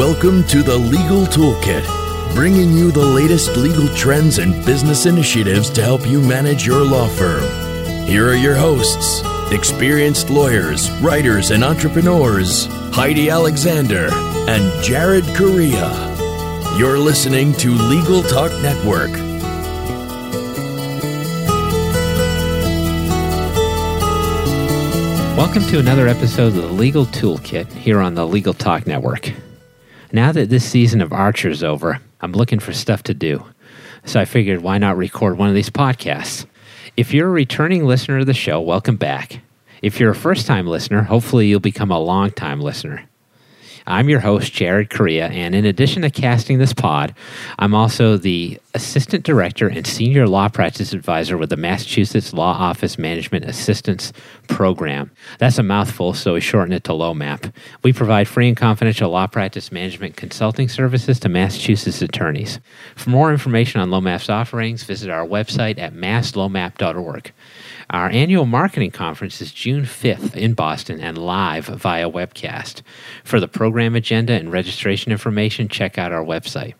[0.00, 1.84] Welcome to the Legal Toolkit,
[2.34, 7.06] bringing you the latest legal trends and business initiatives to help you manage your law
[7.06, 7.44] firm.
[8.06, 9.20] Here are your hosts,
[9.52, 12.64] experienced lawyers, writers, and entrepreneurs,
[12.94, 14.08] Heidi Alexander
[14.48, 15.90] and Jared Correia.
[16.78, 19.10] You're listening to Legal Talk Network.
[25.36, 29.34] Welcome to another episode of the Legal Toolkit here on the Legal Talk Network.
[30.12, 33.44] Now that this season of Archer's is over, I'm looking for stuff to do.
[34.04, 36.46] So I figured why not record one of these podcasts?
[36.96, 39.40] If you're a returning listener to the show, welcome back.
[39.82, 43.08] If you're a first time listener, hopefully you'll become a long time listener.
[43.86, 47.14] I'm your host, Jared Correia, and in addition to casting this pod,
[47.58, 52.98] I'm also the Assistant Director and Senior Law Practice Advisor with the Massachusetts Law Office
[52.98, 54.12] Management Assistance
[54.48, 55.10] Program.
[55.38, 57.52] That's a mouthful, so we shorten it to LOMAP.
[57.82, 62.60] We provide free and confidential law practice management consulting services to Massachusetts attorneys.
[62.96, 67.32] For more information on LOMAP's offerings, visit our website at masslomap.org.
[67.90, 72.82] Our annual marketing conference is June 5th in Boston and live via webcast.
[73.24, 76.74] For the program agenda and registration information, check out our website.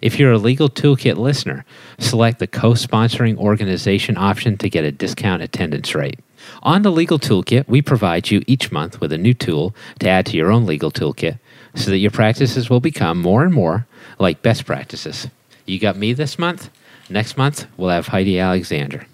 [0.00, 1.66] If you're a Legal Toolkit listener,
[1.98, 6.18] select the co sponsoring organization option to get a discount attendance rate.
[6.62, 10.24] On the Legal Toolkit, we provide you each month with a new tool to add
[10.24, 11.38] to your own legal toolkit
[11.74, 13.86] so that your practices will become more and more
[14.18, 15.28] like best practices.
[15.66, 16.70] You got me this month?
[17.10, 19.04] Next month, we'll have Heidi Alexander.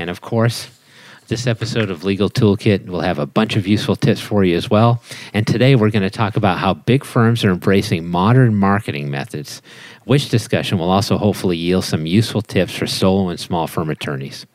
[0.00, 0.70] And of course,
[1.28, 4.70] this episode of Legal Toolkit will have a bunch of useful tips for you as
[4.70, 5.02] well.
[5.34, 9.60] And today we're going to talk about how big firms are embracing modern marketing methods,
[10.04, 14.46] which discussion will also hopefully yield some useful tips for solo and small firm attorneys.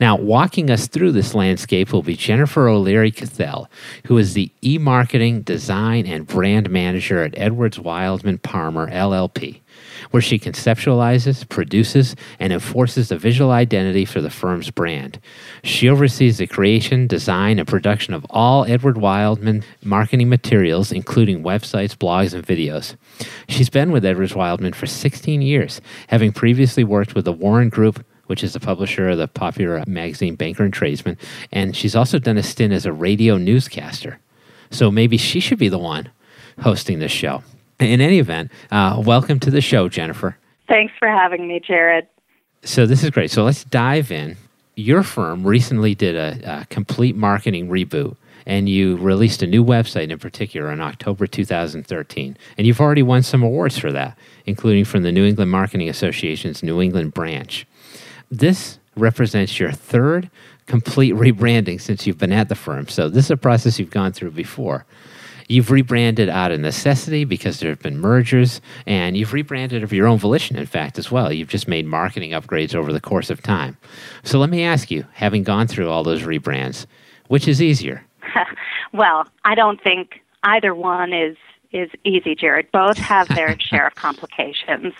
[0.00, 3.68] Now, walking us through this landscape will be Jennifer O'Leary Cathell,
[4.06, 9.60] who is the e marketing, design, and brand manager at Edwards Wildman Palmer, LLP
[10.10, 15.18] where she conceptualizes, produces, and enforces the visual identity for the firm's brand.
[15.62, 21.96] She oversees the creation, design, and production of all Edward Wildman marketing materials, including websites,
[21.96, 22.96] blogs, and videos.
[23.48, 28.04] She's been with Edwards Wildman for 16 years, having previously worked with the Warren Group
[28.26, 31.18] which is the publisher of the popular magazine Banker and Tradesman,
[31.52, 34.18] and she's also done a stint as a radio newscaster.
[34.70, 36.10] So maybe she should be the one
[36.60, 37.42] hosting this show.
[37.80, 40.36] In any event, uh, welcome to the show, Jennifer.
[40.68, 42.06] Thanks for having me, Jared.
[42.62, 43.30] So, this is great.
[43.30, 44.36] So, let's dive in.
[44.76, 50.10] Your firm recently did a, a complete marketing reboot, and you released a new website
[50.10, 52.36] in particular in October 2013.
[52.56, 56.62] And you've already won some awards for that, including from the New England Marketing Association's
[56.62, 57.66] New England branch.
[58.38, 60.28] This represents your third
[60.66, 62.88] complete rebranding since you've been at the firm.
[62.88, 64.86] So, this is a process you've gone through before.
[65.46, 70.08] You've rebranded out of necessity because there have been mergers, and you've rebranded of your
[70.08, 71.32] own volition, in fact, as well.
[71.32, 73.76] You've just made marketing upgrades over the course of time.
[74.24, 76.86] So let me ask you, having gone through all those rebrands,
[77.28, 78.04] which is easier?
[78.92, 81.36] well, I don't think either one is
[81.70, 82.70] is easy, Jared.
[82.72, 84.94] Both have their share of complications.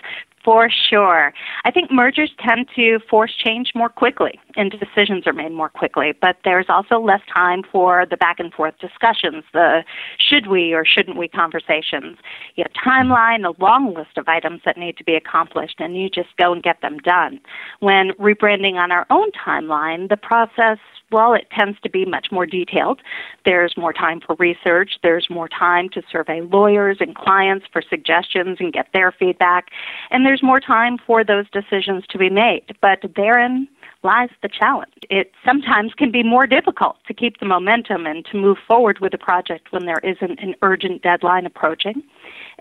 [0.45, 1.33] For sure.
[1.63, 6.13] I think mergers tend to force change more quickly and decisions are made more quickly,
[6.21, 9.83] but there's also less time for the back and forth discussions, the
[10.19, 12.17] should we or shouldn't we conversations.
[12.55, 16.11] You have timeline, a long list of items that need to be accomplished, and you
[16.11, 17.39] just go and get them done.
[17.79, 20.77] When rebranding on our own timeline, the process
[21.11, 22.99] well, it tends to be much more detailed.
[23.45, 24.97] There's more time for research.
[25.03, 29.67] There's more time to survey lawyers and clients for suggestions and get their feedback.
[30.09, 32.75] And there's more time for those decisions to be made.
[32.81, 33.67] But therein
[34.03, 34.93] lies the challenge.
[35.09, 39.13] It sometimes can be more difficult to keep the momentum and to move forward with
[39.13, 42.03] a project when there isn't an urgent deadline approaching.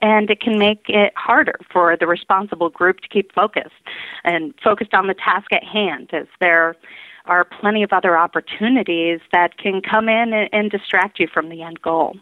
[0.00, 3.74] And it can make it harder for the responsible group to keep focused
[4.24, 6.76] and focused on the task at hand as there
[7.26, 11.80] are plenty of other opportunities that can come in and distract you from the end
[11.80, 12.16] goal.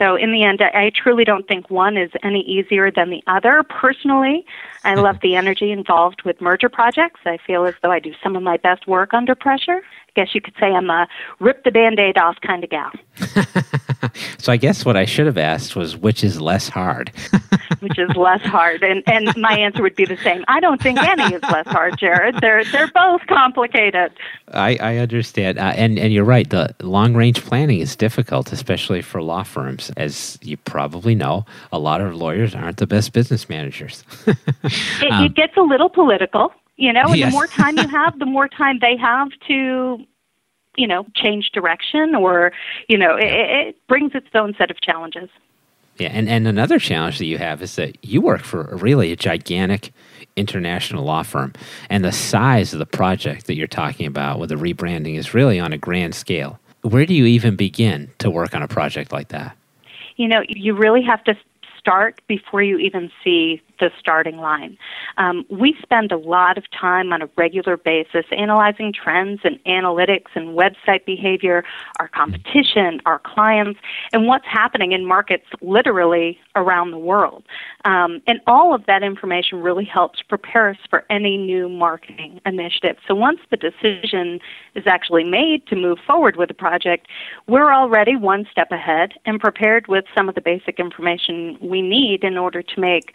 [0.00, 3.22] So, in the end, I, I truly don't think one is any easier than the
[3.26, 3.62] other.
[3.68, 4.46] Personally,
[4.82, 7.20] I love the energy involved with merger projects.
[7.26, 9.82] I feel as though I do some of my best work under pressure.
[9.82, 11.06] I guess you could say I'm a
[11.38, 12.90] rip the band aid off kind of gal.
[14.38, 17.12] so I guess what I should have asked was which is less hard?
[17.80, 18.82] which is less hard.
[18.82, 20.44] And and my answer would be the same.
[20.48, 22.40] I don't think any is less hard, Jared.
[22.40, 24.12] They're they're both complicated.
[24.48, 25.58] I, I understand.
[25.58, 26.48] Uh, and and you're right.
[26.48, 29.89] The long range planning is difficult, especially for law firms.
[29.96, 34.04] As you probably know, a lot of lawyers aren't the best business managers.
[34.26, 34.36] it,
[35.10, 37.30] um, it gets a little political you know and yes.
[37.30, 39.98] the more time you have the more time they have to
[40.76, 42.52] you know change direction or
[42.88, 45.28] you know it, it brings its own set of challenges
[45.98, 49.12] Yeah, and, and another challenge that you have is that you work for a really
[49.12, 49.92] a gigantic
[50.36, 51.52] international law firm,
[51.90, 55.60] and the size of the project that you're talking about with the rebranding is really
[55.60, 56.58] on a grand scale.
[56.82, 59.54] Where do you even begin to work on a project like that?
[60.20, 61.34] You know, you really have to
[61.78, 64.78] start before you even see the starting line.
[65.16, 70.28] Um, we spend a lot of time on a regular basis analyzing trends and analytics
[70.34, 71.64] and website behavior,
[71.98, 73.80] our competition, our clients,
[74.12, 77.44] and what's happening in markets literally around the world.
[77.84, 82.96] Um, and all of that information really helps prepare us for any new marketing initiative.
[83.08, 84.40] So once the decision
[84.74, 87.08] is actually made to move forward with the project,
[87.46, 92.24] we're already one step ahead and prepared with some of the basic information we need
[92.24, 93.14] in order to make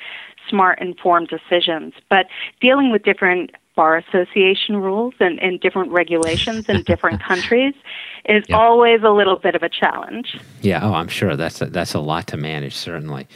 [0.49, 1.93] smart, informed decisions.
[2.09, 2.27] But
[2.61, 7.73] dealing with different bar association rules and, and different regulations in different countries
[8.25, 8.57] is yep.
[8.57, 10.37] always a little bit of a challenge.
[10.61, 13.27] Yeah, oh, I'm sure that's a, that's a lot to manage, certainly.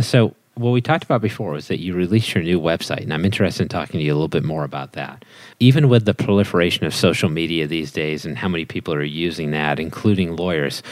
[0.00, 3.24] So, what we talked about before was that you released your new website, and I'm
[3.24, 5.24] interested in talking to you a little bit more about that.
[5.60, 9.52] Even with the proliferation of social media these days and how many people are using
[9.52, 10.82] that, including lawyers,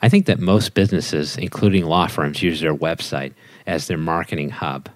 [0.00, 3.34] I think that most businesses, including law firms, use their website
[3.66, 4.88] as their marketing hub.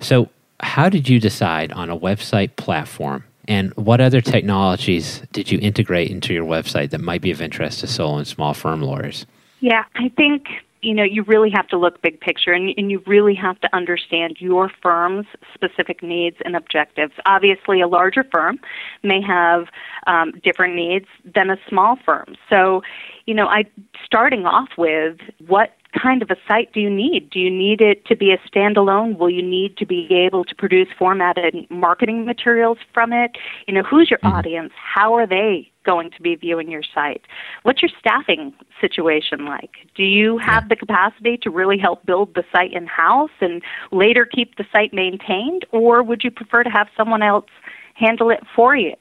[0.00, 0.28] So,
[0.60, 3.24] how did you decide on a website platform?
[3.48, 7.80] And what other technologies did you integrate into your website that might be of interest
[7.80, 9.26] to solo and small firm lawyers?
[9.60, 10.46] Yeah, I think
[10.82, 13.68] you know you really have to look big picture and, and you really have to
[13.74, 18.58] understand your firm's specific needs and objectives obviously a larger firm
[19.02, 19.66] may have
[20.06, 22.82] um, different needs than a small firm so
[23.26, 23.64] you know i
[24.04, 27.30] starting off with what kind of a site do you need?
[27.30, 29.18] Do you need it to be a standalone?
[29.18, 33.32] Will you need to be able to produce formatted marketing materials from it?
[33.66, 34.36] You know, who's your mm-hmm.
[34.36, 34.72] audience?
[34.76, 37.22] How are they going to be viewing your site?
[37.62, 39.70] What's your staffing situation like?
[39.94, 44.26] Do you have the capacity to really help build the site in house and later
[44.26, 45.64] keep the site maintained?
[45.72, 47.46] Or would you prefer to have someone else
[47.94, 48.94] handle it for you?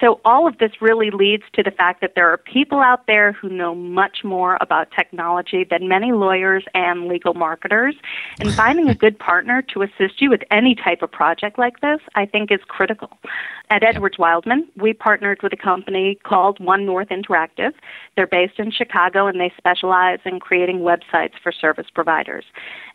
[0.00, 3.32] So all of this really leads to the fact that there are people out there
[3.32, 7.94] who know much more about technology than many lawyers and legal marketers.
[8.40, 12.00] And finding a good partner to assist you with any type of project like this,
[12.14, 13.10] I think, is critical.
[13.72, 17.72] At Edwards Wildman, we partnered with a company called One North Interactive.
[18.16, 22.44] They're based in Chicago and they specialize in creating websites for service providers.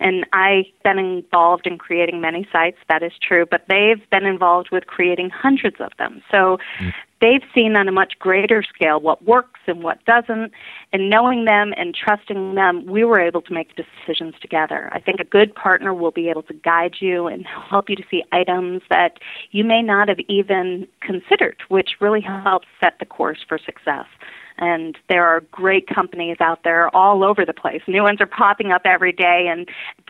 [0.01, 4.67] And I've been involved in creating many sites, that is true, but they've been involved
[4.69, 6.21] with creating hundreds of them.
[6.29, 6.91] So mm
[7.25, 10.51] they've seen on a much greater scale what works and what doesn't.
[10.93, 14.89] And knowing them and trusting them, we were able to make decisions together.
[14.93, 18.03] I think a good partner will be able to guide you and help you to
[18.11, 19.17] see items that
[19.49, 24.05] you may not have even considered, which really helps set the course for success.
[24.57, 27.81] And there are great companies out there all over the place.
[27.87, 29.67] New ones are popping up every day, and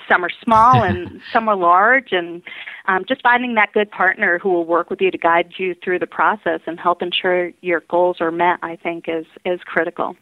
[0.07, 2.12] some are small and some are large.
[2.12, 2.42] And
[2.88, 6.00] um, just finding that good partner who will work with you to guide you through
[6.00, 10.15] the process and help ensure your goals are met, I think, is is critical.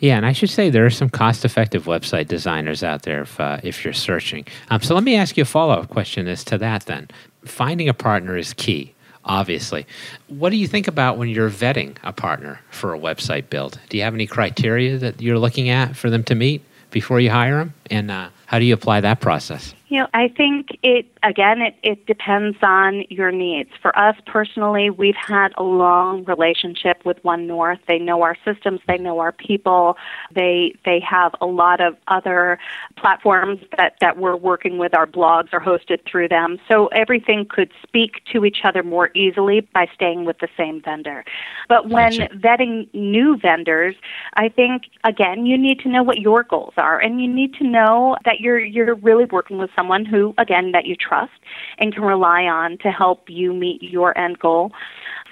[0.00, 3.58] Yeah, and I should say there are some cost-effective website designers out there if uh,
[3.62, 4.44] if you're searching.
[4.70, 6.86] Um, so let me ask you a follow-up question as to that.
[6.86, 7.08] Then,
[7.44, 8.94] finding a partner is key
[9.28, 9.86] obviously.
[10.28, 13.78] What do you think about when you're vetting a partner for a website build?
[13.88, 17.30] Do you have any criteria that you're looking at for them to meet before you
[17.30, 17.74] hire them?
[17.90, 19.74] And uh, how do you apply that process?
[19.88, 23.70] You know, I think it again it, it depends on your needs.
[23.80, 27.78] For us personally, we've had a long relationship with One North.
[27.88, 29.96] They know our systems, they know our people.
[30.34, 32.58] They they have a lot of other
[32.98, 34.94] platforms that, that we're working with.
[34.94, 36.58] Our blogs are hosted through them.
[36.68, 41.24] So everything could speak to each other more easily by staying with the same vendor.
[41.66, 42.34] But when gotcha.
[42.34, 43.94] vetting new vendors,
[44.34, 47.64] I think again you need to know what your goals are and you need to
[47.64, 51.38] know that you're you're really working with someone who, again, that you trust
[51.78, 54.72] and can rely on to help you meet your end goal.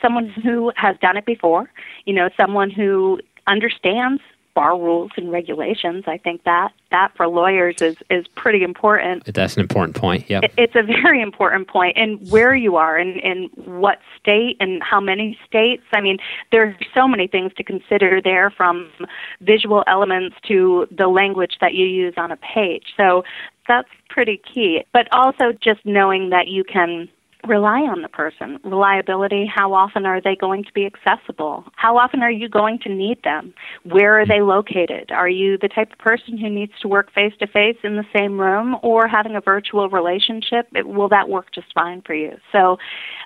[0.00, 1.70] Someone who has done it before,
[2.04, 4.22] you know, someone who understands
[4.56, 6.04] bar rules and regulations.
[6.06, 9.24] I think that that for lawyers is is pretty important.
[9.32, 10.24] That's an important point.
[10.28, 11.76] Yeah, it's a very important point.
[11.94, 15.82] point, and where you are, and in what state, and how many states.
[15.92, 16.16] I mean,
[16.52, 18.90] there's so many things to consider there, from
[19.42, 22.94] visual elements to the language that you use on a page.
[22.96, 23.24] So
[23.68, 24.84] that's pretty key.
[24.92, 27.08] But also just knowing that you can
[27.46, 28.58] rely on the person.
[28.64, 31.64] Reliability, how often are they going to be accessible?
[31.76, 33.54] How often are you going to need them?
[33.84, 35.10] Where are they located?
[35.10, 38.04] Are you the type of person who needs to work face to face in the
[38.14, 40.68] same room or having a virtual relationship?
[40.74, 42.36] It, will that work just fine for you?
[42.52, 42.78] So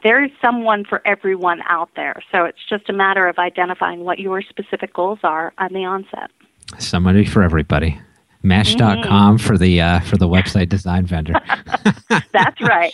[0.02, 2.22] there is someone for everyone out there.
[2.32, 6.30] So it's just a matter of identifying what your specific goals are on the onset.
[6.78, 8.00] Somebody for everybody.
[8.42, 9.36] Match.com mm-hmm.
[9.36, 11.34] for the uh, for the website design vendor.
[12.32, 12.92] That's right.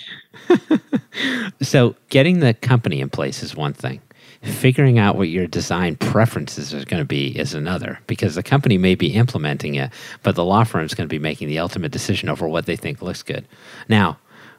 [1.63, 4.01] so getting the company in place is one thing.
[4.43, 8.77] Figuring out what your design preferences are going to be is another because the company
[8.77, 9.91] may be implementing it,
[10.23, 12.77] but the law firm is going to be making the ultimate decision over what they
[12.77, 13.47] think looks good.
[13.89, 14.19] Now,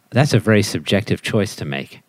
[0.09, 2.01] that's a very subjective choice to make.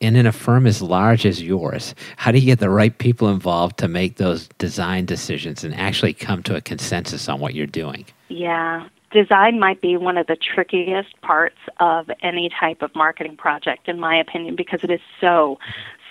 [0.00, 3.28] And in a firm as large as yours, how do you get the right people
[3.28, 7.66] involved to make those design decisions and actually come to a consensus on what you're
[7.66, 8.04] doing?
[8.28, 13.88] Yeah, design might be one of the trickiest parts of any type of marketing project,
[13.88, 15.58] in my opinion, because it is so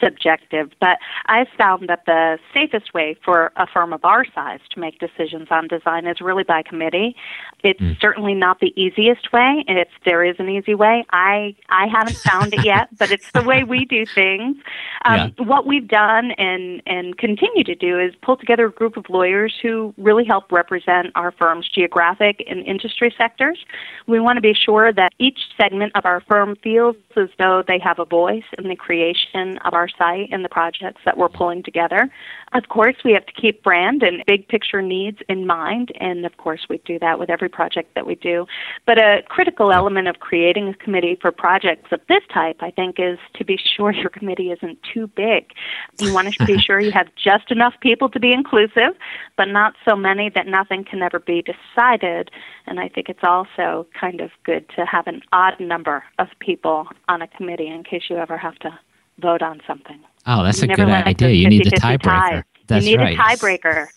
[0.03, 4.79] subjective, but I've found that the safest way for a firm of our size to
[4.79, 7.15] make decisions on design is really by committee.
[7.63, 7.99] It's mm.
[7.99, 9.63] certainly not the easiest way.
[9.67, 13.43] If there is an easy way, I I haven't found it yet, but it's the
[13.43, 14.57] way we do things.
[15.05, 15.45] Um, yeah.
[15.45, 19.53] What we've done and and continue to do is pull together a group of lawyers
[19.61, 23.59] who really help represent our firm's geographic and industry sectors.
[24.07, 27.79] We want to be sure that each segment of our firm feels as though they
[27.79, 31.63] have a voice in the creation of our site and the projects that we're pulling
[31.63, 32.09] together.
[32.53, 36.37] Of course, we have to keep brand and big picture needs in mind, and of
[36.37, 38.45] course, we do that with every project that we do.
[38.85, 42.95] But a critical element of creating a committee for projects of this type, I think,
[42.99, 45.51] is to be sure your committee isn't too big.
[45.99, 48.95] You want to be sure you have just enough people to be inclusive,
[49.37, 52.29] but not so many that nothing can ever be decided.
[52.67, 56.87] And I think it's also kind of good to have an odd number of people
[57.07, 58.79] on a committee in case you ever have to
[59.19, 59.99] vote on something.
[60.25, 61.29] Oh, that's you a good idea.
[61.29, 62.03] You need the tiebreaker.
[62.03, 62.43] Tie.
[62.67, 63.17] That's you need right.
[63.19, 63.87] a tiebreaker.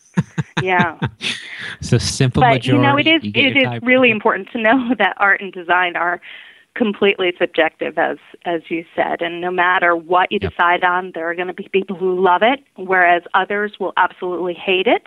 [0.63, 0.99] yeah.
[1.81, 2.69] So simple but, majority.
[2.69, 6.21] you know, it is it is really important to know that art and design are
[6.77, 10.53] completely subjective as as you said and no matter what you yep.
[10.53, 14.53] decide on there are going to be people who love it whereas others will absolutely
[14.53, 15.05] hate it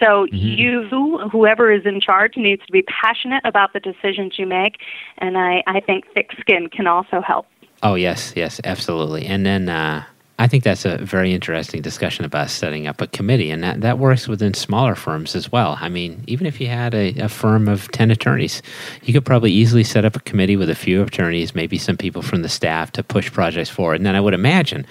[0.00, 0.36] so mm-hmm.
[0.36, 4.78] you whoever is in charge needs to be passionate about the decisions you make
[5.18, 7.46] and i i think thick skin can also help
[7.82, 9.26] Oh yes, yes, absolutely.
[9.26, 10.04] And then uh,
[10.38, 13.98] I think that's a very interesting discussion about setting up a committee, and that, that
[13.98, 15.78] works within smaller firms as well.
[15.80, 18.62] I mean, even if you had a, a firm of ten attorneys,
[19.02, 22.22] you could probably easily set up a committee with a few attorneys, maybe some people
[22.22, 23.96] from the staff to push projects forward.
[23.96, 24.86] And then I would imagine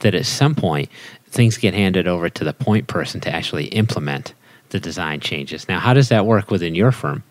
[0.00, 0.90] that at some point
[1.26, 4.34] things get handed over to the point person to actually implement
[4.70, 5.68] the design changes.
[5.68, 7.22] Now, how does that work within your firm?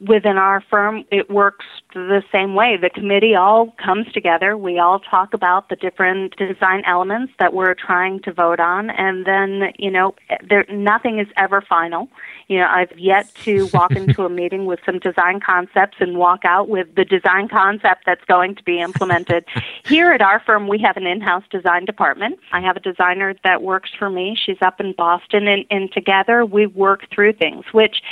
[0.00, 2.78] Within our firm, it works the same way.
[2.80, 4.56] The committee all comes together.
[4.56, 9.26] We all talk about the different design elements that we're trying to vote on, and
[9.26, 10.14] then you know,
[10.48, 12.08] there nothing is ever final.
[12.48, 16.44] You know, I've yet to walk into a meeting with some design concepts and walk
[16.44, 19.44] out with the design concept that's going to be implemented.
[19.84, 22.38] Here at our firm, we have an in-house design department.
[22.52, 24.36] I have a designer that works for me.
[24.40, 28.02] She's up in Boston, and, and together we work through things, which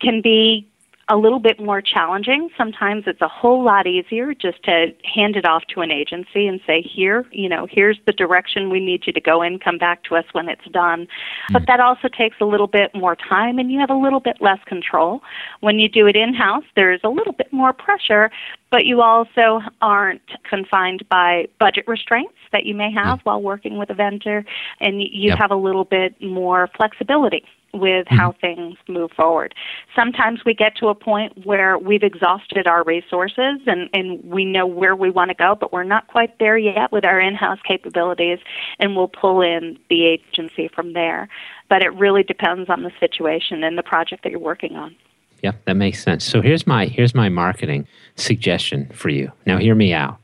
[0.00, 0.68] can be
[1.08, 2.48] a little bit more challenging.
[2.56, 6.60] Sometimes it's a whole lot easier just to hand it off to an agency and
[6.66, 10.02] say, here, you know, here's the direction we need you to go in, come back
[10.04, 11.06] to us when it's done.
[11.50, 11.52] Mm.
[11.52, 14.38] But that also takes a little bit more time and you have a little bit
[14.40, 15.22] less control.
[15.60, 18.30] When you do it in house, there's a little bit more pressure,
[18.70, 23.24] but you also aren't confined by budget restraints that you may have mm.
[23.24, 24.44] while working with a vendor,
[24.80, 25.38] and you yep.
[25.38, 27.44] have a little bit more flexibility
[27.74, 28.16] with mm-hmm.
[28.16, 29.54] how things move forward.
[29.94, 34.66] Sometimes we get to a point where we've exhausted our resources and, and we know
[34.66, 37.58] where we want to go, but we're not quite there yet with our in house
[37.66, 38.38] capabilities,
[38.78, 41.28] and we'll pull in the agency from there.
[41.68, 44.94] But it really depends on the situation and the project that you're working on.
[45.42, 46.24] Yeah, that makes sense.
[46.24, 49.30] So here's my here's my marketing suggestion for you.
[49.44, 50.16] Now hear me out.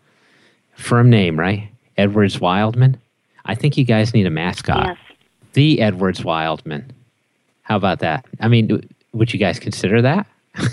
[0.76, 1.70] Firm name, right?
[1.98, 2.98] Edwards Wildman.
[3.44, 4.86] I think you guys need a mascot.
[4.86, 4.96] Yes.
[5.52, 6.92] The Edwards Wildman.
[7.70, 8.26] How about that?
[8.40, 10.26] I mean, would you guys consider that?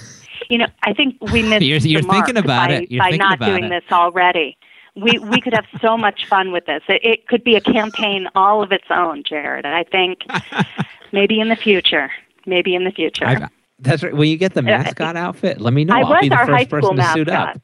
[0.49, 2.89] You know, I think we missed you're, you're the thinking about by, it.
[2.89, 3.69] You're by not doing it.
[3.69, 4.57] this already.
[4.95, 6.81] We we could have so much fun with this.
[6.87, 9.65] It, it could be a campaign all of its own, Jared.
[9.65, 10.19] I think
[11.11, 12.09] maybe in the future.
[12.45, 13.25] Maybe in the future.
[13.25, 13.49] I,
[13.79, 14.13] that's right.
[14.13, 15.95] When you get the uh, mascot outfit, let me know.
[15.95, 17.17] I was be the first high school person to mascot.
[17.17, 17.61] suit up.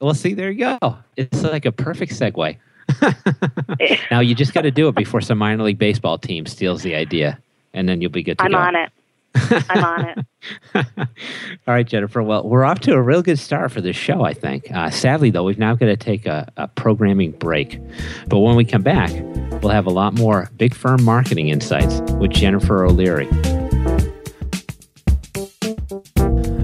[0.00, 0.98] Well, see, there you go.
[1.16, 2.56] It's like a perfect segue.
[4.10, 6.96] now you just got to do it before some minor league baseball team steals the
[6.96, 7.38] idea
[7.76, 8.56] and then you'll be good to I'm go.
[8.56, 8.90] I'm on it.
[9.68, 10.26] I'm on it.
[10.98, 12.22] All right, Jennifer.
[12.22, 14.72] Well, we're off to a real good start for this show, I think.
[14.72, 17.78] Uh, sadly, though, we've now got to take a, a, programming break.
[18.28, 19.10] But when we come back,
[19.62, 23.28] we'll have a lot more big firm marketing insights with Jennifer O'Leary.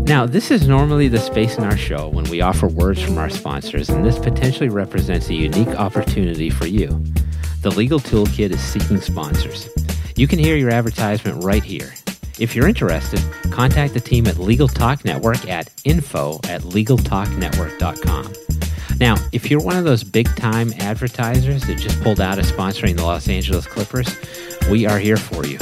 [0.07, 3.31] Now, this is normally the space in our show when we offer words from our
[3.31, 6.89] sponsors, and this potentially represents a unique opportunity for you.
[7.63, 9.69] The Legal Toolkit is seeking sponsors.
[10.17, 11.95] You can hear your advertisement right here.
[12.39, 18.33] If you're interested, contact the team at Legal Talk Network at info at legaltalknetwork.com.
[19.01, 22.97] Now, if you're one of those big time advertisers that just pulled out of sponsoring
[22.97, 24.15] the Los Angeles Clippers,
[24.71, 25.59] we are here for you.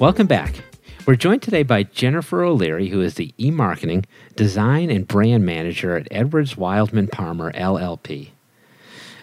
[0.00, 0.62] Welcome back.
[1.04, 4.04] We're joined today by Jennifer O'Leary, who is the e marketing,
[4.36, 8.28] design, and brand manager at Edwards Wildman Palmer LLP.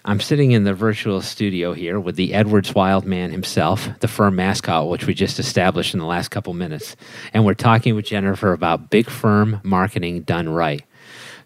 [0.03, 4.89] I'm sitting in the virtual studio here with the Edwards Wildman himself, the firm mascot,
[4.89, 6.98] which we just established in the last couple minutes.
[7.33, 10.83] And we're talking with Jennifer about big firm marketing done right.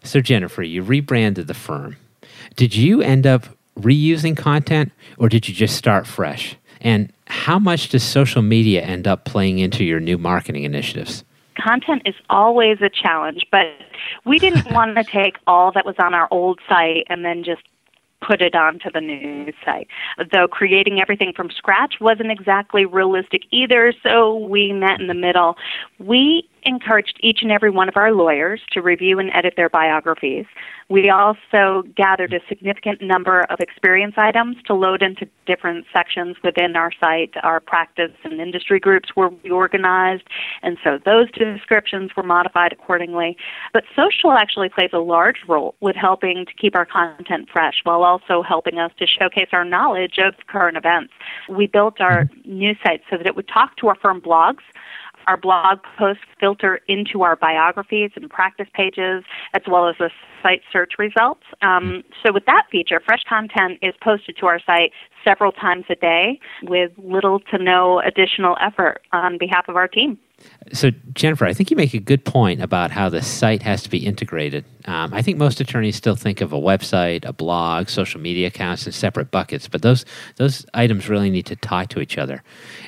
[0.02, 1.96] So, Jennifer, you rebranded the firm.
[2.56, 3.46] Did you end up
[3.78, 6.56] reusing content or did you just start fresh?
[6.84, 11.24] And how much does social media end up playing into your new marketing initiatives?
[11.58, 13.66] Content is always a challenge, but
[14.24, 17.62] we didn't want to take all that was on our old site and then just
[18.20, 19.88] put it onto the new site.
[20.32, 25.56] Though creating everything from scratch wasn't exactly realistic either, so we met in the middle.
[25.98, 30.46] We encouraged each and every one of our lawyers to review and edit their biographies.
[30.88, 36.76] We also gathered a significant number of experience items to load into different sections within
[36.76, 37.34] our site.
[37.42, 40.24] Our practice and industry groups were reorganized,
[40.62, 43.36] and so those descriptions were modified accordingly.
[43.72, 48.02] But social actually plays a large role with helping to keep our content fresh while
[48.02, 51.12] also helping us to showcase our knowledge of current events.
[51.48, 52.58] We built our mm-hmm.
[52.58, 54.62] news site so that it would talk to our firm blogs
[55.26, 60.10] our blog posts filter into our biographies and practice pages, as well as the
[60.44, 61.42] site search results.
[61.62, 64.92] Um, so, with that feature, fresh content is posted to our site
[65.24, 70.18] several times a day with little to no additional effort on behalf of our team.
[70.72, 73.90] So, Jennifer, I think you make a good point about how the site has to
[73.90, 74.64] be integrated.
[74.84, 78.86] Um, I think most attorneys still think of a website, a blog, social media accounts
[78.86, 80.04] in separate buckets, but those
[80.36, 82.42] those items really need to tie to each other.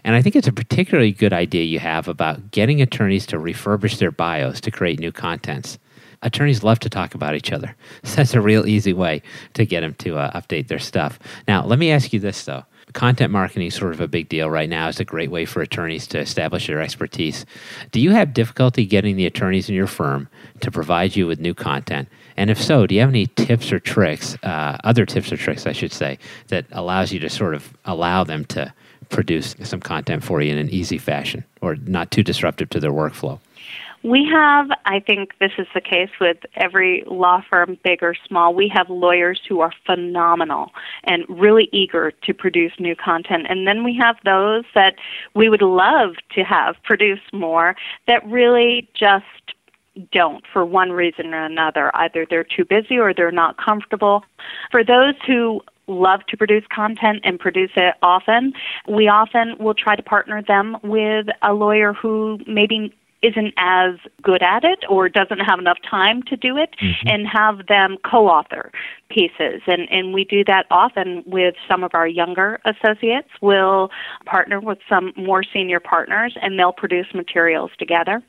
[0.05, 3.99] And I think it's a particularly good idea you have about getting attorneys to refurbish
[3.99, 5.79] their bios to create new contents
[6.27, 7.75] attorneys love to talk about each other.
[8.03, 9.23] So that's a real easy way
[9.55, 11.19] to get them to uh, update their stuff.
[11.49, 12.65] Now, let me ask you this though.
[12.93, 14.89] Content marketing is sort of a big deal right now.
[14.89, 17.45] It's a great way for attorneys to establish their expertise.
[17.91, 20.29] Do you have difficulty getting the attorneys in your firm
[20.61, 22.09] to provide you with new content?
[22.37, 25.67] And if so, do you have any tips or tricks, uh, other tips or tricks,
[25.67, 28.73] I should say, that allows you to sort of allow them to
[29.09, 32.93] produce some content for you in an easy fashion or not too disruptive to their
[32.93, 33.41] workflow?
[34.07, 38.55] We have, I think this is the case with every law firm, big or small,
[38.55, 40.71] we have lawyers who are phenomenal
[41.03, 43.47] and really eager to produce new content.
[43.49, 44.95] And then we have those that
[45.35, 47.75] we would love to have produce more
[48.07, 49.25] that really just
[50.13, 51.91] don't for one reason or another.
[51.97, 54.25] Either they're too busy or they're not comfortable.
[54.71, 58.53] For those who love to produce content and produce it often,
[58.89, 62.95] we often will try to partner them with a lawyer who maybe
[63.27, 67.09] isn't as good at it or doesn't have enough time to do it mm-hmm.
[67.09, 68.71] and have them co-author
[69.11, 69.63] pieces.
[69.67, 73.29] And and we do that often with some of our younger associates.
[73.41, 73.91] We'll
[74.25, 78.23] partner with some more senior partners and they'll produce materials together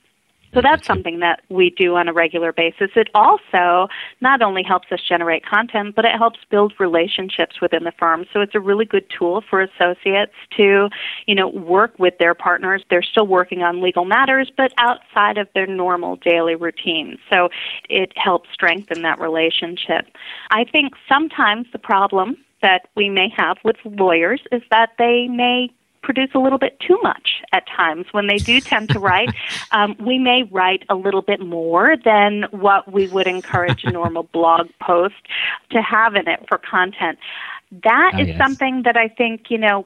[0.53, 2.89] so that's something that we do on a regular basis.
[2.95, 3.87] It also
[4.21, 8.25] not only helps us generate content, but it helps build relationships within the firm.
[8.33, 10.89] So it's a really good tool for associates to,
[11.25, 12.83] you know, work with their partners.
[12.89, 17.17] They're still working on legal matters, but outside of their normal daily routine.
[17.29, 17.49] So
[17.89, 20.07] it helps strengthen that relationship.
[20.49, 25.69] I think sometimes the problem that we may have with lawyers is that they may
[26.01, 28.05] produce a little bit too much at times.
[28.11, 29.29] When they do tend to write,
[29.71, 34.23] um, we may write a little bit more than what we would encourage a normal
[34.33, 35.15] blog post
[35.71, 37.19] to have in it for content.
[37.83, 38.37] That oh, is yes.
[38.37, 39.85] something that I think, you know,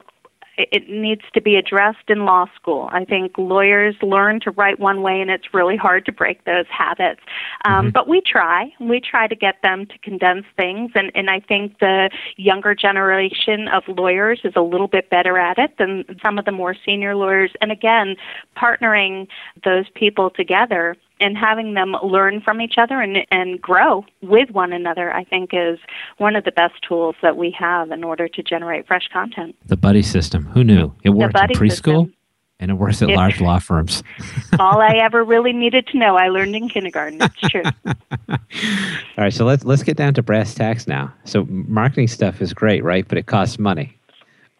[0.56, 2.88] it needs to be addressed in law school.
[2.92, 6.66] I think lawyers learn to write one way, and it's really hard to break those
[6.68, 7.20] habits.
[7.64, 7.90] Um, mm-hmm.
[7.90, 8.72] But we try.
[8.80, 13.68] We try to get them to condense things, and, and I think the younger generation
[13.68, 17.14] of lawyers is a little bit better at it than some of the more senior
[17.16, 17.52] lawyers.
[17.60, 18.16] And again,
[18.56, 19.28] partnering
[19.64, 24.72] those people together and having them learn from each other and, and grow with one
[24.72, 25.78] another, I think, is
[26.18, 29.56] one of the best tools that we have in order to generate fresh content.
[29.66, 30.46] The buddy system.
[30.46, 30.92] Who knew?
[31.04, 32.14] It works in preschool system.
[32.58, 34.02] and it works at large law firms.
[34.58, 37.22] all I ever really needed to know, I learned in kindergarten.
[37.22, 37.62] It's true.
[38.28, 38.38] all
[39.16, 41.14] right, so let's let's get down to brass tacks now.
[41.24, 43.06] So marketing stuff is great, right?
[43.06, 43.96] But it costs money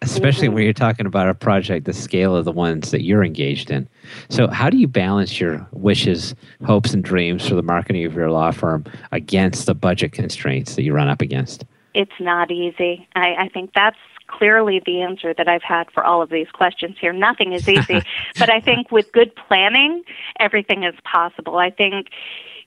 [0.02, 0.54] especially mm-hmm.
[0.56, 3.88] when you're talking about a project the scale of the ones that you're engaged in.
[4.28, 6.34] So, how do you balance your wishes,
[6.64, 10.82] hopes, and dreams for the marketing of your law firm against the budget constraints that
[10.82, 11.64] you run up against?
[11.94, 13.06] It's not easy.
[13.14, 16.96] I, I think that's clearly the answer that I've had for all of these questions
[17.00, 17.12] here.
[17.12, 18.02] Nothing is easy,
[18.38, 20.02] but I think with good planning,
[20.40, 21.58] everything is possible.
[21.58, 22.08] I think,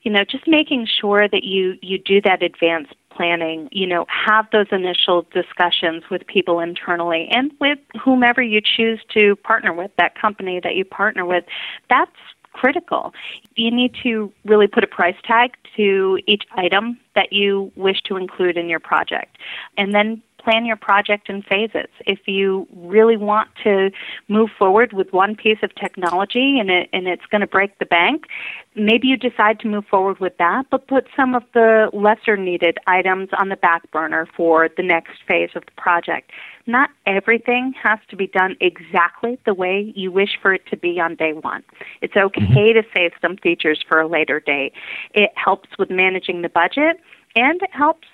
[0.02, 4.46] you know, just making sure that you you do that advanced planning, you know, have
[4.52, 10.14] those initial discussions with people internally and with whomever you choose to partner with, that
[10.20, 11.44] company that you partner with.
[11.88, 12.10] That's
[12.52, 13.12] critical.
[13.54, 18.16] You need to really put a price tag to each item that you wish to
[18.16, 19.36] include in your project.
[19.76, 21.88] And then plan your project in phases.
[22.06, 23.90] If you really want to
[24.28, 27.86] move forward with one piece of technology and it and it's going to break the
[27.86, 28.26] bank,
[28.76, 32.78] maybe you decide to move forward with that, but put some of the lesser needed
[32.86, 36.30] items on the back burner for the next phase of the project.
[36.66, 41.00] Not everything has to be done exactly the way you wish for it to be
[41.00, 41.64] on day one.
[42.02, 42.80] It's okay mm-hmm.
[42.80, 44.74] to save some features for a later date.
[45.12, 47.00] It helps with managing the budget
[47.34, 48.06] and it helps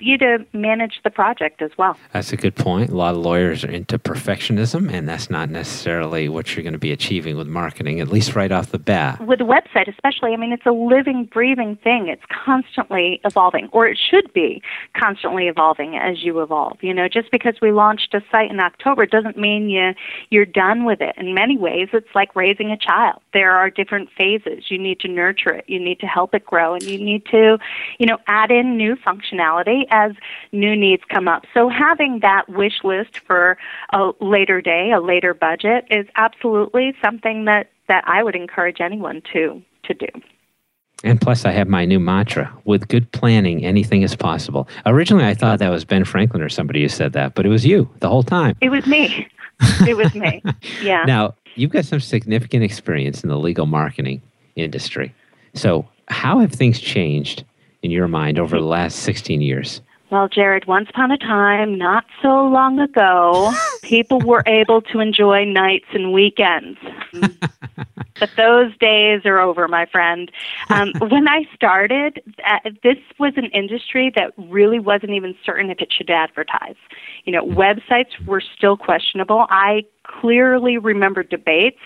[0.00, 1.96] you to manage the project as well.
[2.12, 2.90] That's a good point.
[2.90, 6.78] A lot of lawyers are into perfectionism, and that's not necessarily what you're going to
[6.78, 9.26] be achieving with marketing, at least right off the bat.
[9.26, 12.08] With a website, especially, I mean, it's a living, breathing thing.
[12.08, 14.62] It's constantly evolving, or it should be
[14.98, 16.78] constantly evolving as you evolve.
[16.82, 19.92] You know, just because we launched a site in October doesn't mean you
[20.30, 21.14] you're done with it.
[21.16, 23.20] In many ways, it's like raising a child.
[23.32, 24.64] There are different phases.
[24.70, 25.64] You need to nurture it.
[25.68, 27.58] You need to help it grow, and you need to,
[27.98, 30.12] you know, add in new functionality as
[30.52, 31.44] new needs come up.
[31.54, 33.58] So having that wish list for
[33.92, 39.22] a later day, a later budget is absolutely something that, that I would encourage anyone
[39.32, 40.06] to to do.
[41.02, 44.68] And plus, I have my new mantra with good planning, anything is possible.
[44.84, 47.64] Originally, I thought that was Ben Franklin or somebody who said that, but it was
[47.64, 48.56] you the whole time.
[48.60, 49.28] It was me.
[49.86, 50.42] It was me.
[50.82, 51.04] Yeah.
[51.04, 54.22] now, you've got some significant experience in the legal marketing
[54.56, 55.14] industry.
[55.52, 57.44] So, how have things changed
[57.82, 59.80] in your mind over the last 16 years?
[60.10, 65.44] Well, Jared, once upon a time, not so long ago, people were able to enjoy
[65.44, 66.78] nights and weekends.
[68.20, 70.30] but those days are over, my friend.
[70.68, 75.80] Um, when I started, uh, this was an industry that really wasn't even certain if
[75.80, 76.76] it should advertise.
[77.24, 79.46] You know, websites were still questionable.
[79.50, 81.78] I clearly remember debates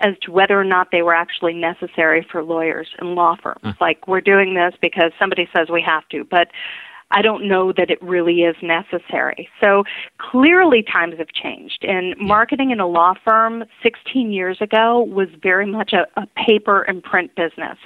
[0.00, 3.76] as to whether or not they were actually necessary for lawyers and law firms.
[3.80, 6.24] Like, we're doing this because somebody says we have to.
[6.24, 6.48] But
[7.10, 9.48] I don't know that it really is necessary.
[9.62, 9.84] So
[10.18, 11.84] clearly times have changed.
[11.84, 16.82] And marketing in a law firm 16 years ago was very much a, a paper
[16.82, 17.78] and print business.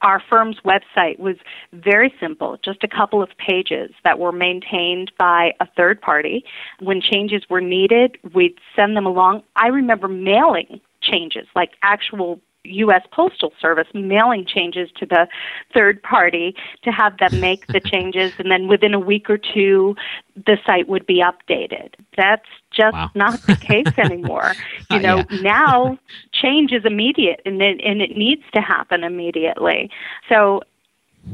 [0.00, 1.36] Our firm's website was
[1.72, 6.44] very simple, just a couple of pages that were maintained by a third party.
[6.80, 9.42] When changes were needed, we'd send them along.
[9.54, 13.02] I remember mailing changes, like actual U.S.
[13.10, 15.26] Postal Service mailing changes to the
[15.74, 19.96] third party to have them make the changes, and then within a week or two,
[20.34, 21.94] the site would be updated.
[22.16, 23.10] That's just wow.
[23.14, 24.52] not the case anymore.
[24.90, 25.40] you know, uh, yeah.
[25.42, 25.98] now
[26.32, 29.90] change is immediate, and it, and it needs to happen immediately.
[30.28, 30.62] So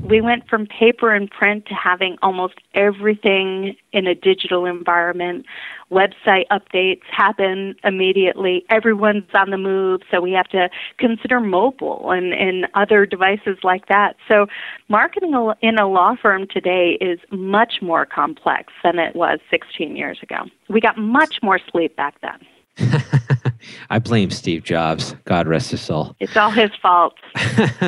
[0.03, 5.47] we went from paper and print to having almost everything in a digital environment.
[5.91, 8.65] Website updates happen immediately.
[8.69, 13.89] Everyone's on the move, so we have to consider mobile and, and other devices like
[13.89, 14.17] that.
[14.29, 14.47] So,
[14.89, 20.19] marketing in a law firm today is much more complex than it was 16 years
[20.23, 20.45] ago.
[20.69, 22.39] We got much more sleep back then.
[23.91, 25.17] I blame Steve Jobs.
[25.25, 26.15] God rest his soul.
[26.21, 27.15] It's all his fault.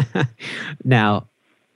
[0.85, 1.29] now,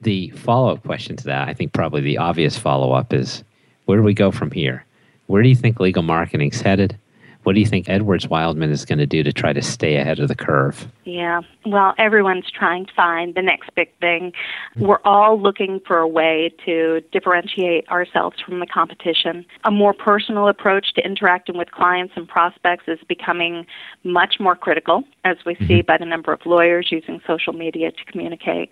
[0.05, 3.43] the follow up question to that, I think probably the obvious follow up is
[3.85, 4.85] where do we go from here?
[5.27, 6.97] Where do you think legal marketing's headed?
[7.45, 10.17] What do you think Edwards Wildman is going to do to try to stay ahead
[10.17, 10.87] of the curve?
[11.03, 14.33] Yeah, well, everyone's trying to find the next big thing.
[14.77, 19.45] We're all looking for a way to differentiate ourselves from the competition.
[19.63, 23.67] A more personal approach to interacting with clients and prospects is becoming
[24.03, 25.67] much more critical, as we mm-hmm.
[25.67, 28.71] see by the number of lawyers using social media to communicate.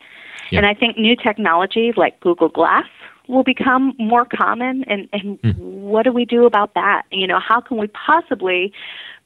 [0.50, 0.58] Yep.
[0.58, 2.88] And I think new technology like Google Glass
[3.28, 5.58] will become more common and, and mm.
[5.58, 7.04] what do we do about that?
[7.12, 8.74] You know, how can we possibly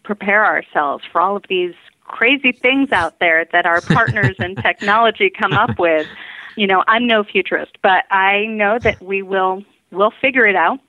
[0.04, 5.30] prepare ourselves for all of these crazy things out there that our partners in technology
[5.30, 6.08] come up with?
[6.56, 10.80] You know, I'm no futurist, but I know that we will will figure it out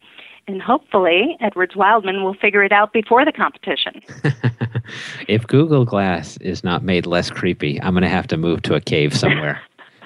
[0.48, 4.02] and hopefully Edwards Wildman will figure it out before the competition.
[5.28, 8.74] if Google Glass is not made less creepy, I'm going to have to move to
[8.74, 9.60] a cave somewhere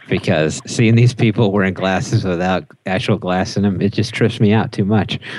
[0.09, 4.53] because seeing these people wearing glasses without actual glass in them, it just trips me
[4.53, 5.19] out too much.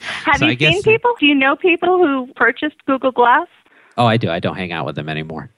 [0.00, 1.14] Have so you I seen people?
[1.18, 3.48] Do you know people who purchased Google Glass?
[3.96, 4.30] Oh, I do.
[4.30, 5.50] I don't hang out with them anymore.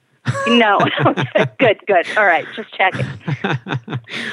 [0.47, 0.79] no.
[1.59, 2.05] good, good.
[2.17, 3.05] All right, just checking.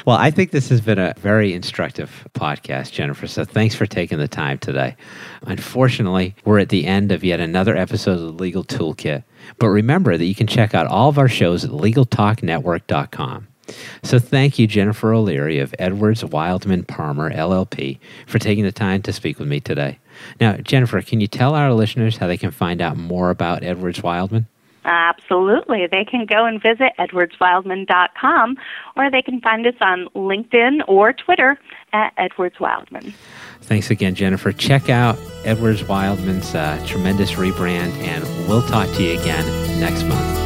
[0.05, 3.27] well, I think this has been a very instructive podcast, Jennifer.
[3.27, 4.95] So thanks for taking the time today.
[5.43, 9.23] Unfortunately, we're at the end of yet another episode of the Legal Toolkit.
[9.59, 13.47] But remember that you can check out all of our shows at LegalTalkNetwork.com.
[14.03, 19.13] So thank you, Jennifer O'Leary of Edwards Wildman Palmer LLP, for taking the time to
[19.13, 19.99] speak with me today.
[20.39, 24.03] Now, Jennifer, can you tell our listeners how they can find out more about Edwards
[24.03, 24.47] Wildman?
[24.85, 25.87] Absolutely.
[25.87, 28.57] They can go and visit edwardswildman.com
[28.95, 31.59] or they can find us on LinkedIn or Twitter
[31.91, 33.13] at Edwards Wildman.
[33.61, 34.51] Thanks again, Jennifer.
[34.51, 40.44] Check out Edwards Wildman's uh, tremendous rebrand, and we'll talk to you again next month.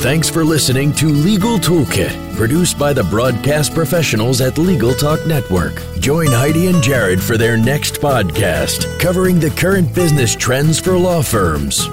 [0.00, 5.82] Thanks for listening to Legal Toolkit, produced by the broadcast professionals at Legal Talk Network.
[5.98, 11.20] Join Heidi and Jared for their next podcast, covering the current business trends for law
[11.20, 11.88] firms.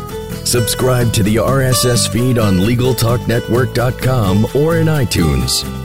[0.47, 5.84] Subscribe to the RSS feed on LegalTalkNetwork.com or in iTunes.